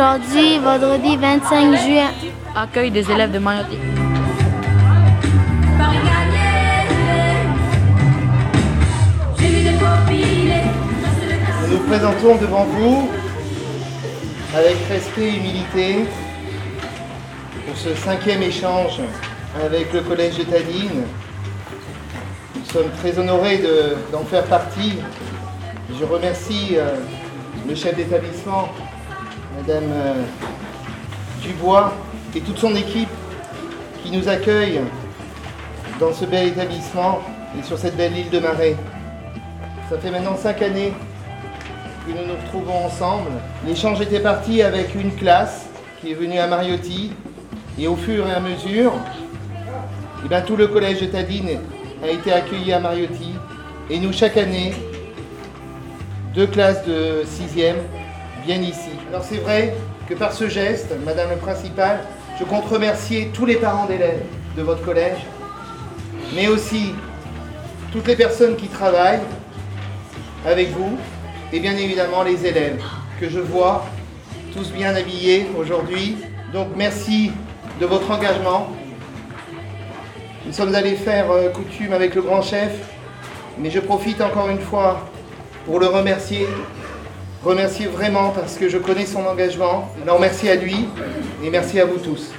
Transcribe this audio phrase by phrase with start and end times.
[0.00, 2.10] aujourd'hui, vendredi 25 juin.
[2.54, 3.78] Accueil des élèves de Mariotti.
[11.62, 13.08] Nous nous présentons devant vous
[14.54, 16.04] avec respect et humilité
[17.66, 19.00] pour ce cinquième échange
[19.64, 21.04] avec le Collège de Tadine.
[22.54, 24.98] Nous sommes très honorés de- d'en faire partie.
[25.98, 26.96] Je remercie euh,
[27.68, 28.68] le chef d'établissement,
[29.56, 30.22] Madame euh,
[31.42, 31.94] Dubois,
[32.34, 33.08] et toute son équipe
[34.02, 34.80] qui nous accueille
[35.98, 37.20] dans ce bel établissement
[37.58, 38.76] et sur cette belle île de Marais.
[39.88, 40.92] Ça fait maintenant cinq années
[42.06, 43.30] que nous nous retrouvons ensemble.
[43.66, 45.66] L'échange était parti avec une classe
[46.00, 47.12] qui est venue à Mariotti
[47.78, 48.92] et au fur et à mesure,
[50.24, 51.60] eh ben, tout le collège de Tadine
[52.04, 53.34] a été accueilli à Mariotti
[53.88, 54.74] et nous chaque année,
[56.34, 57.76] deux classes de sixième
[58.46, 58.90] viennent ici.
[59.08, 59.74] Alors c'est vrai
[60.08, 61.98] que par ce geste, Madame le principal,
[62.38, 64.22] je compte remercier tous les parents d'élèves
[64.56, 65.18] de votre collège,
[66.34, 66.94] mais aussi
[67.92, 69.26] toutes les personnes qui travaillent
[70.46, 70.96] avec vous
[71.52, 72.80] et bien évidemment les élèves
[73.20, 73.84] que je vois
[74.54, 76.16] tous bien habillés aujourd'hui.
[76.52, 77.32] Donc merci
[77.80, 78.68] de votre engagement.
[80.46, 82.70] Nous sommes allés faire euh, coutume avec le grand chef,
[83.58, 85.04] mais je profite encore une fois
[85.64, 86.46] pour le remercier.
[87.46, 89.88] Remercier vraiment parce que je connais son engagement.
[90.02, 90.88] Alors merci à lui
[91.44, 92.32] et merci à vous tous.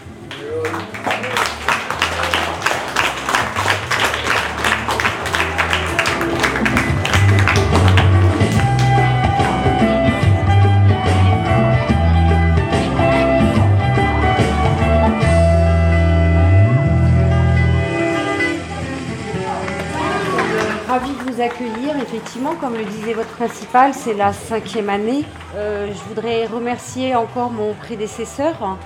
[20.87, 21.97] Ravi de vous accueillir.
[22.01, 25.25] Effectivement, comme le disait votre principal, c'est la cinquième année.
[25.53, 28.77] Euh, je voudrais remercier encore mon prédécesseur hein,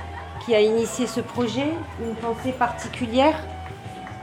[0.44, 1.68] qui a initié ce projet.
[2.04, 3.36] Une pensée particulière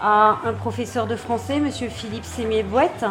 [0.00, 3.04] à un professeur de français, Monsieur Philippe Sémier-Bouette,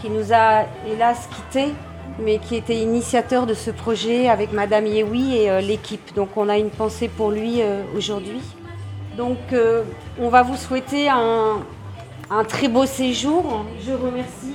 [0.00, 1.74] qui nous a hélas quittés,
[2.18, 6.14] mais qui était initiateur de ce projet avec Madame Yewi et euh, l'équipe.
[6.14, 8.40] Donc on a une pensée pour lui euh, aujourd'hui.
[9.18, 9.36] Donc
[10.20, 11.58] on va vous souhaiter un,
[12.30, 13.64] un très beau séjour.
[13.84, 14.54] Je remercie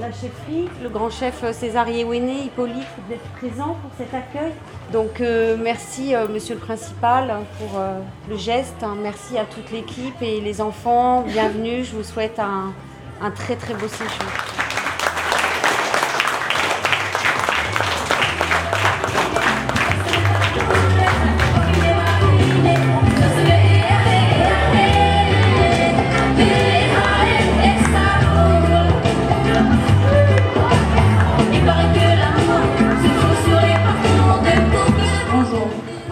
[0.00, 4.52] la chefferie, le grand chef César Yewene, Hippolyte, d'être présent pour cet accueil.
[4.92, 8.82] Donc euh, merci euh, monsieur le principal pour euh, le geste.
[8.82, 8.96] hein.
[9.00, 11.22] Merci à toute l'équipe et les enfants.
[11.22, 11.84] Bienvenue.
[11.84, 14.63] Je vous souhaite un très très beau séjour.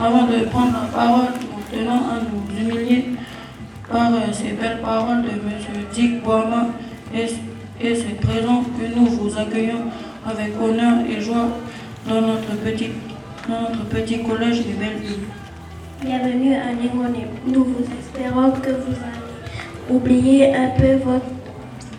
[0.04, 3.04] Avant de prendre la parole, nous tenons à nous humilier
[3.88, 5.84] par euh, ces belles paroles de M.
[5.94, 6.70] Dick Boama
[7.14, 7.26] et,
[7.80, 9.84] et c'est présent que nous vous accueillons
[10.26, 11.50] avec honneur et joie
[12.08, 12.88] dans notre petit,
[13.48, 15.28] dans notre petit collège de Belleville.
[16.04, 17.14] Bienvenue à Ningone.
[17.46, 21.26] Nous vous espérons que vous allez oublier un peu votre,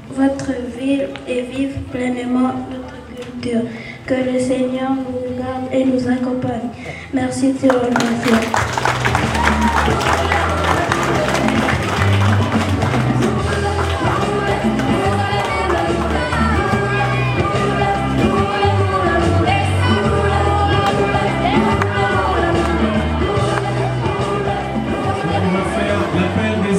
[0.10, 3.62] votre ville et vivre pleinement votre culture.
[4.06, 5.23] Que le Seigneur garde
[5.74, 6.70] et nous accompagne.
[7.14, 7.54] Merci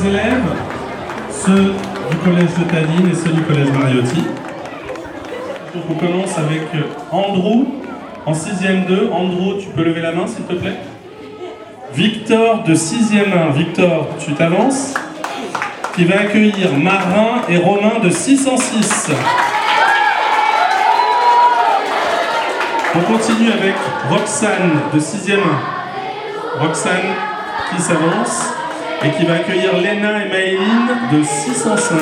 [0.07, 0.43] élèves,
[1.31, 1.73] ceux
[2.11, 4.23] du collège de Tadine et ceux du collège Mariotti.
[5.75, 6.63] Donc on commence avec
[7.11, 7.84] Andrew
[8.27, 9.11] en 6ème 2.
[9.13, 10.77] Andrew, tu peux lever la main s'il te plaît
[11.95, 13.51] Victor de 6ème 1.
[13.53, 14.95] Victor, tu t'avances
[15.95, 19.11] Qui va accueillir Marin et Romain de 606.
[22.97, 23.75] On continue avec
[24.09, 25.41] Roxane de 6ème
[26.61, 26.65] 1.
[26.65, 27.15] Roxane
[27.71, 28.53] qui s'avance
[29.03, 31.99] et qui va accueillir Léna et Maëline de 605.